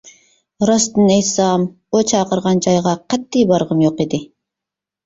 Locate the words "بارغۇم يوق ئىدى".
3.55-4.27